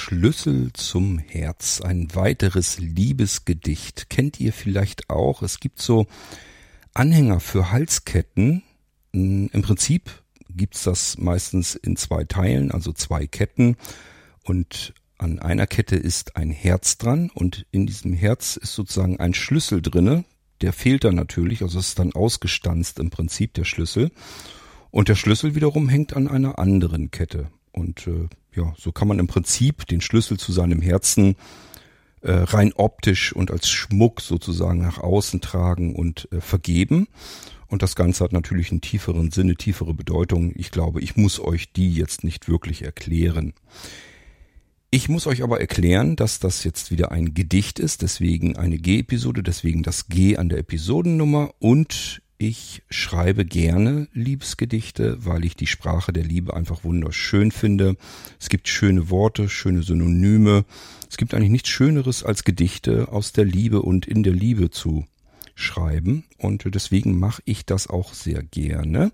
Schlüssel 0.00 0.72
zum 0.72 1.18
Herz, 1.18 1.82
ein 1.82 2.14
weiteres 2.14 2.78
Liebesgedicht. 2.78 4.08
Kennt 4.08 4.40
ihr 4.40 4.54
vielleicht 4.54 5.10
auch? 5.10 5.42
Es 5.42 5.60
gibt 5.60 5.82
so 5.82 6.06
Anhänger 6.94 7.38
für 7.38 7.70
Halsketten. 7.70 8.62
Hm, 9.12 9.50
Im 9.52 9.62
Prinzip 9.62 10.10
gibt's 10.48 10.84
das 10.84 11.18
meistens 11.18 11.74
in 11.74 11.96
zwei 11.96 12.24
Teilen, 12.24 12.70
also 12.70 12.94
zwei 12.94 13.26
Ketten. 13.26 13.76
Und 14.42 14.94
an 15.18 15.38
einer 15.38 15.66
Kette 15.66 15.96
ist 15.96 16.34
ein 16.34 16.50
Herz 16.50 16.96
dran 16.96 17.30
und 17.34 17.66
in 17.70 17.86
diesem 17.86 18.14
Herz 18.14 18.56
ist 18.56 18.74
sozusagen 18.74 19.20
ein 19.20 19.34
Schlüssel 19.34 19.82
drinne. 19.82 20.24
Der 20.62 20.72
fehlt 20.72 21.04
dann 21.04 21.14
natürlich, 21.14 21.60
also 21.60 21.78
ist 21.78 21.98
dann 21.98 22.14
ausgestanzt 22.14 22.98
im 23.00 23.10
Prinzip 23.10 23.52
der 23.52 23.64
Schlüssel. 23.64 24.12
Und 24.90 25.10
der 25.10 25.14
Schlüssel 25.14 25.54
wiederum 25.54 25.90
hängt 25.90 26.16
an 26.16 26.26
einer 26.26 26.58
anderen 26.58 27.10
Kette. 27.10 27.50
Und 27.72 28.06
äh, 28.06 28.28
ja, 28.54 28.74
so 28.76 28.92
kann 28.92 29.08
man 29.08 29.18
im 29.18 29.26
Prinzip 29.26 29.86
den 29.86 30.00
Schlüssel 30.00 30.38
zu 30.38 30.52
seinem 30.52 30.80
Herzen 30.80 31.36
äh, 32.22 32.32
rein 32.32 32.72
optisch 32.74 33.32
und 33.32 33.50
als 33.50 33.68
Schmuck 33.68 34.20
sozusagen 34.20 34.80
nach 34.80 34.98
außen 34.98 35.40
tragen 35.40 35.94
und 35.94 36.28
äh, 36.32 36.40
vergeben. 36.40 37.08
Und 37.68 37.82
das 37.82 37.94
Ganze 37.94 38.24
hat 38.24 38.32
natürlich 38.32 38.72
einen 38.72 38.80
tieferen 38.80 39.30
Sinne, 39.30 39.54
tiefere 39.54 39.94
Bedeutung. 39.94 40.52
Ich 40.56 40.70
glaube, 40.70 41.00
ich 41.00 41.16
muss 41.16 41.38
euch 41.38 41.72
die 41.72 41.94
jetzt 41.94 42.24
nicht 42.24 42.48
wirklich 42.48 42.82
erklären. 42.82 43.54
Ich 44.90 45.08
muss 45.08 45.28
euch 45.28 45.44
aber 45.44 45.60
erklären, 45.60 46.16
dass 46.16 46.40
das 46.40 46.64
jetzt 46.64 46.90
wieder 46.90 47.12
ein 47.12 47.32
Gedicht 47.32 47.78
ist, 47.78 48.02
deswegen 48.02 48.56
eine 48.56 48.76
G-Episode, 48.76 49.44
deswegen 49.44 49.84
das 49.84 50.08
G 50.08 50.36
an 50.36 50.48
der 50.48 50.58
Episodennummer 50.58 51.54
und 51.60 52.22
ich 52.40 52.82
schreibe 52.88 53.44
gerne 53.44 54.08
Liebesgedichte, 54.14 55.26
weil 55.26 55.44
ich 55.44 55.56
die 55.56 55.66
Sprache 55.66 56.10
der 56.10 56.24
Liebe 56.24 56.54
einfach 56.54 56.84
wunderschön 56.84 57.52
finde. 57.52 57.98
Es 58.40 58.48
gibt 58.48 58.66
schöne 58.66 59.10
Worte, 59.10 59.50
schöne 59.50 59.82
Synonyme. 59.82 60.64
Es 61.10 61.18
gibt 61.18 61.34
eigentlich 61.34 61.50
nichts 61.50 61.68
Schöneres 61.68 62.24
als 62.24 62.44
Gedichte 62.44 63.08
aus 63.12 63.34
der 63.34 63.44
Liebe 63.44 63.82
und 63.82 64.06
in 64.06 64.22
der 64.22 64.32
Liebe 64.32 64.70
zu 64.70 65.04
schreiben. 65.54 66.24
Und 66.38 66.64
deswegen 66.74 67.18
mache 67.18 67.42
ich 67.44 67.66
das 67.66 67.88
auch 67.88 68.14
sehr 68.14 68.42
gerne. 68.42 69.12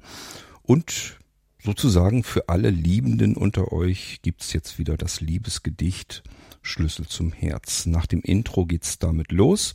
Und 0.62 1.18
sozusagen 1.60 2.22
für 2.22 2.48
alle 2.48 2.70
Liebenden 2.70 3.34
unter 3.34 3.72
euch 3.72 4.20
gibt's 4.22 4.52
jetzt 4.52 4.78
wieder 4.78 4.96
das 4.96 5.20
Liebesgedicht 5.20 6.22
Schlüssel 6.62 7.08
zum 7.08 7.32
Herz. 7.32 7.86
Nach 7.86 8.06
dem 8.06 8.20
Intro 8.20 8.66
geht's 8.66 9.00
damit 9.00 9.32
los. 9.32 9.74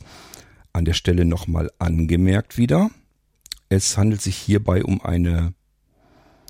An 0.72 0.86
der 0.86 0.94
Stelle 0.94 1.26
nochmal 1.26 1.70
angemerkt 1.78 2.56
wieder. 2.56 2.90
Es 3.72 3.96
handelt 3.96 4.20
sich 4.20 4.36
hierbei 4.36 4.84
um 4.84 5.00
eine 5.00 5.54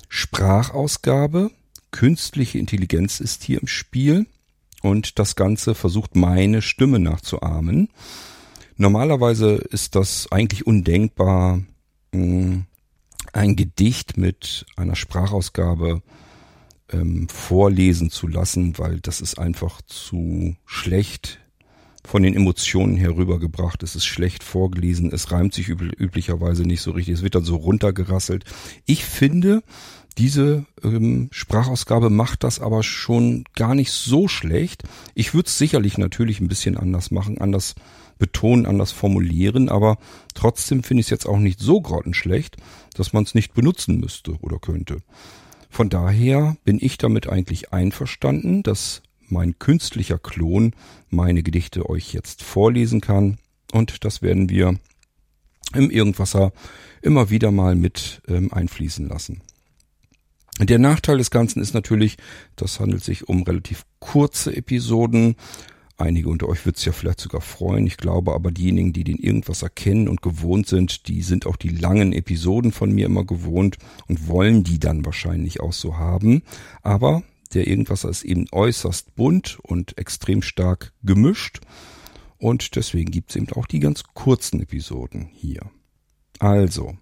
Sprachausgabe. 0.09 1.51
Künstliche 1.89 2.59
Intelligenz 2.59 3.21
ist 3.21 3.45
hier 3.45 3.61
im 3.61 3.67
Spiel 3.67 4.27
und 4.81 5.19
das 5.19 5.37
Ganze 5.37 5.73
versucht 5.73 6.17
meine 6.17 6.61
Stimme 6.61 6.99
nachzuahmen. 6.99 7.87
Normalerweise 8.75 9.53
ist 9.53 9.95
das 9.95 10.29
eigentlich 10.33 10.67
undenkbar, 10.67 11.61
hm, 12.11 12.65
ein 13.31 13.55
Gedicht 13.55 14.17
mit 14.17 14.65
einer 14.75 14.97
Sprachausgabe 14.97 16.01
ähm, 16.91 17.29
vorlesen 17.29 18.09
zu 18.09 18.27
lassen, 18.27 18.77
weil 18.77 18.99
das 18.99 19.21
ist 19.21 19.39
einfach 19.39 19.81
zu 19.83 20.57
schlecht 20.65 21.39
von 22.05 22.23
den 22.23 22.35
Emotionen 22.35 22.97
herübergebracht. 22.97 23.83
Es 23.83 23.95
ist 23.95 24.05
schlecht 24.05 24.43
vorgelesen. 24.43 25.11
Es 25.13 25.31
reimt 25.31 25.53
sich 25.53 25.69
üb 25.69 25.81
üblicherweise 25.99 26.63
nicht 26.63 26.81
so 26.81 26.91
richtig. 26.91 27.15
Es 27.15 27.23
wird 27.23 27.35
dann 27.35 27.45
so 27.45 27.55
runtergerasselt. 27.55 28.43
Ich 28.85 29.05
finde, 29.05 29.63
diese 30.17 30.65
ähm, 30.83 31.29
Sprachausgabe 31.31 32.09
macht 32.09 32.43
das 32.43 32.59
aber 32.59 32.83
schon 32.83 33.45
gar 33.55 33.73
nicht 33.73 33.91
so 33.91 34.27
schlecht. 34.27 34.83
Ich 35.15 35.33
würde 35.33 35.47
es 35.47 35.57
sicherlich 35.57 35.97
natürlich 35.97 36.39
ein 36.39 36.47
bisschen 36.47 36.77
anders 36.77 37.09
machen, 37.09 37.39
anders 37.39 37.75
betonen, 38.19 38.65
anders 38.65 38.91
formulieren, 38.91 39.69
aber 39.69 39.97
trotzdem 40.35 40.83
finde 40.83 41.01
ich 41.01 41.07
es 41.07 41.11
jetzt 41.11 41.25
auch 41.25 41.39
nicht 41.39 41.59
so 41.59 41.81
grottenschlecht, 41.81 42.57
dass 42.93 43.11
man 43.11 43.23
es 43.23 43.33
nicht 43.33 43.53
benutzen 43.53 43.99
müsste 43.99 44.33
oder 44.41 44.59
könnte. 44.59 44.99
Von 45.69 45.89
daher 45.89 46.55
bin 46.63 46.77
ich 46.79 46.99
damit 46.99 47.27
eigentlich 47.27 47.73
einverstanden, 47.73 48.61
dass 48.61 49.01
mein 49.33 49.59
künstlicher 49.59 50.19
Klon 50.19 50.73
meine 51.09 51.43
Gedichte 51.43 51.89
euch 51.89 52.13
jetzt 52.13 52.43
vorlesen 52.43 53.01
kann. 53.01 53.37
Und 53.73 54.05
das 54.05 54.21
werden 54.21 54.49
wir 54.49 54.79
im 55.73 55.89
Irgendwasser 55.89 56.53
immer 57.01 57.29
wieder 57.29 57.51
mal 57.51 57.75
mit 57.75 58.21
ähm, 58.27 58.53
einfließen 58.53 59.09
lassen. 59.09 59.41
Der 60.59 60.77
Nachteil 60.77 61.17
des 61.17 61.31
Ganzen 61.31 61.61
ist 61.61 61.73
natürlich, 61.73 62.17
das 62.55 62.79
handelt 62.79 63.03
sich 63.03 63.27
um 63.27 63.41
relativ 63.43 63.85
kurze 63.99 64.55
Episoden. 64.55 65.35
Einige 65.97 66.29
unter 66.29 66.47
euch 66.47 66.65
wird 66.65 66.77
es 66.77 66.85
ja 66.85 66.91
vielleicht 66.91 67.19
sogar 67.19 67.41
freuen. 67.41 67.87
Ich 67.87 67.97
glaube 67.97 68.33
aber 68.33 68.51
diejenigen, 68.51 68.93
die 68.93 69.03
den 69.03 69.17
irgendwas 69.17 69.63
erkennen 69.63 70.07
und 70.07 70.21
gewohnt 70.21 70.67
sind, 70.67 71.07
die 71.07 71.23
sind 71.23 71.47
auch 71.47 71.55
die 71.55 71.69
langen 71.69 72.13
Episoden 72.13 72.71
von 72.71 72.91
mir 72.91 73.07
immer 73.07 73.25
gewohnt 73.25 73.77
und 74.07 74.27
wollen 74.27 74.63
die 74.63 74.79
dann 74.79 75.05
wahrscheinlich 75.05 75.59
auch 75.59 75.73
so 75.73 75.97
haben. 75.97 76.43
Aber 76.83 77.23
der 77.53 77.67
Irgendwasser 77.67 78.09
ist 78.09 78.23
eben 78.23 78.47
äußerst 78.51 79.15
bunt 79.15 79.59
und 79.61 79.97
extrem 79.97 80.41
stark 80.41 80.93
gemischt. 81.03 81.61
Und 82.37 82.75
deswegen 82.75 83.11
gibt's 83.11 83.35
eben 83.35 83.51
auch 83.53 83.65
die 83.65 83.79
ganz 83.79 84.03
kurzen 84.13 84.61
Episoden 84.61 85.29
hier. 85.31 85.69
Also, 86.39 86.97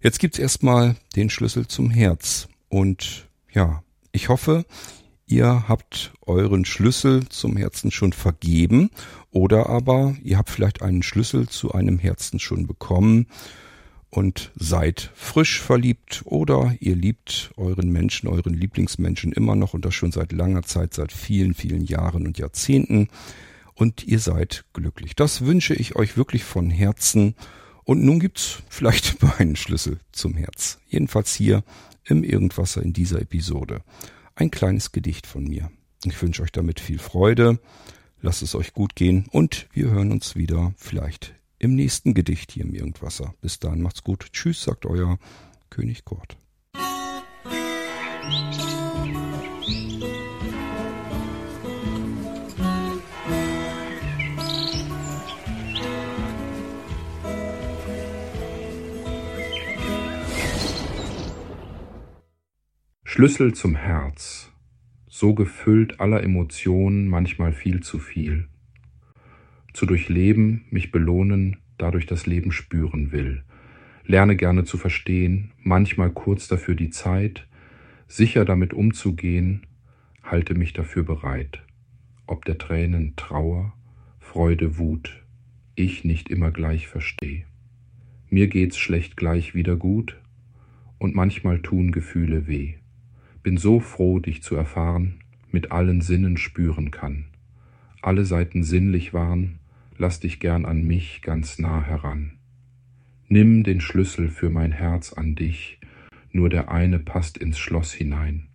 jetzt 0.00 0.18
gibt's 0.18 0.38
erstmal 0.38 0.96
den 1.14 1.30
Schlüssel 1.30 1.66
zum 1.68 1.90
Herz. 1.90 2.48
Und 2.68 3.28
ja, 3.52 3.84
ich 4.12 4.28
hoffe, 4.28 4.64
ihr 5.26 5.68
habt 5.68 6.14
euren 6.22 6.64
Schlüssel 6.64 7.28
zum 7.28 7.56
Herzen 7.56 7.90
schon 7.90 8.12
vergeben 8.12 8.90
oder 9.30 9.68
aber 9.68 10.16
ihr 10.22 10.38
habt 10.38 10.50
vielleicht 10.50 10.82
einen 10.82 11.02
Schlüssel 11.02 11.48
zu 11.48 11.72
einem 11.72 11.98
Herzen 11.98 12.38
schon 12.38 12.66
bekommen 12.66 13.26
und 14.16 14.50
seid 14.56 15.10
frisch 15.14 15.60
verliebt 15.60 16.22
oder 16.24 16.74
ihr 16.80 16.96
liebt 16.96 17.50
euren 17.58 17.90
Menschen, 17.90 18.30
euren 18.30 18.54
Lieblingsmenschen 18.54 19.30
immer 19.32 19.54
noch 19.56 19.74
und 19.74 19.84
das 19.84 19.94
schon 19.94 20.10
seit 20.10 20.32
langer 20.32 20.62
Zeit, 20.62 20.94
seit 20.94 21.12
vielen, 21.12 21.52
vielen 21.52 21.84
Jahren 21.84 22.26
und 22.26 22.38
Jahrzehnten 22.38 23.08
und 23.74 24.04
ihr 24.04 24.18
seid 24.18 24.64
glücklich. 24.72 25.16
Das 25.16 25.44
wünsche 25.44 25.74
ich 25.74 25.96
euch 25.96 26.16
wirklich 26.16 26.44
von 26.44 26.70
Herzen 26.70 27.34
und 27.84 28.02
nun 28.04 28.18
gibt's 28.18 28.62
vielleicht 28.70 29.22
meinen 29.38 29.54
Schlüssel 29.54 29.98
zum 30.12 30.34
Herz. 30.34 30.78
Jedenfalls 30.88 31.34
hier 31.34 31.62
im 32.06 32.24
Irgendwasser 32.24 32.82
in 32.82 32.94
dieser 32.94 33.20
Episode. 33.20 33.82
Ein 34.34 34.50
kleines 34.50 34.92
Gedicht 34.92 35.26
von 35.26 35.44
mir. 35.44 35.70
Ich 36.06 36.20
wünsche 36.22 36.42
euch 36.42 36.52
damit 36.52 36.80
viel 36.80 36.98
Freude. 36.98 37.58
Lasst 38.22 38.40
es 38.40 38.54
euch 38.54 38.72
gut 38.72 38.96
gehen 38.96 39.26
und 39.30 39.68
wir 39.74 39.90
hören 39.90 40.10
uns 40.10 40.36
wieder 40.36 40.72
vielleicht 40.78 41.34
im 41.66 41.74
nächsten 41.74 42.14
Gedicht 42.14 42.52
hier 42.52 42.64
im 42.64 42.74
Irgendwasser. 42.74 43.34
Bis 43.40 43.58
dahin 43.58 43.82
macht's 43.82 44.04
gut. 44.04 44.28
Tschüss, 44.32 44.62
sagt 44.62 44.86
euer 44.86 45.18
König 45.68 46.04
Kort. 46.04 46.38
Schlüssel 63.02 63.54
zum 63.54 63.74
Herz, 63.74 64.52
so 65.08 65.34
gefüllt 65.34 65.98
aller 65.98 66.22
Emotionen, 66.22 67.08
manchmal 67.08 67.52
viel 67.52 67.82
zu 67.82 67.98
viel 67.98 68.48
zu 69.76 69.84
durchleben, 69.84 70.64
mich 70.70 70.90
belohnen, 70.90 71.58
dadurch 71.76 72.06
das 72.06 72.24
Leben 72.24 72.50
spüren 72.50 73.12
will. 73.12 73.42
Lerne 74.06 74.34
gerne 74.34 74.64
zu 74.64 74.78
verstehen, 74.78 75.52
manchmal 75.58 76.10
kurz 76.10 76.48
dafür 76.48 76.74
die 76.74 76.88
Zeit, 76.88 77.46
sicher 78.08 78.46
damit 78.46 78.72
umzugehen, 78.72 79.66
halte 80.22 80.54
mich 80.54 80.72
dafür 80.72 81.02
bereit. 81.02 81.62
Ob 82.26 82.46
der 82.46 82.56
Tränen 82.56 83.16
Trauer, 83.16 83.74
Freude, 84.18 84.78
Wut, 84.78 85.22
ich 85.74 86.04
nicht 86.04 86.30
immer 86.30 86.52
gleich 86.52 86.88
versteh. 86.88 87.44
Mir 88.30 88.48
geht's 88.48 88.78
schlecht 88.78 89.14
gleich 89.18 89.54
wieder 89.54 89.76
gut 89.76 90.18
und 90.98 91.14
manchmal 91.14 91.60
tun 91.60 91.92
Gefühle 91.92 92.46
weh. 92.46 92.76
Bin 93.42 93.58
so 93.58 93.80
froh, 93.80 94.20
dich 94.20 94.42
zu 94.42 94.56
erfahren, 94.56 95.18
mit 95.50 95.70
allen 95.70 96.00
Sinnen 96.00 96.38
spüren 96.38 96.90
kann. 96.90 97.26
Alle 98.00 98.24
Seiten 98.24 98.62
sinnlich 98.62 99.12
waren, 99.12 99.58
lass 99.98 100.20
dich 100.20 100.40
gern 100.40 100.64
an 100.64 100.82
mich 100.82 101.22
ganz 101.22 101.58
nah 101.58 101.82
heran. 101.82 102.38
Nimm 103.28 103.64
den 103.64 103.80
Schlüssel 103.80 104.28
für 104.28 104.50
mein 104.50 104.72
Herz 104.72 105.12
an 105.12 105.34
dich, 105.34 105.80
nur 106.30 106.48
der 106.48 106.70
eine 106.70 106.98
passt 106.98 107.38
ins 107.38 107.58
Schloss 107.58 107.92
hinein. 107.92 108.48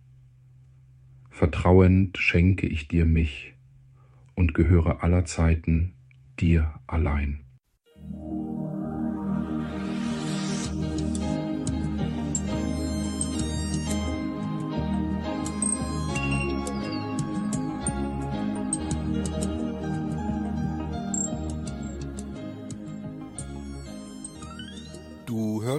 Vertrauend 1.30 2.18
schenke 2.18 2.66
ich 2.66 2.88
dir 2.88 3.04
mich 3.04 3.54
und 4.34 4.54
gehöre 4.54 5.02
aller 5.02 5.24
Zeiten 5.24 5.94
dir 6.38 6.74
allein. 6.86 7.40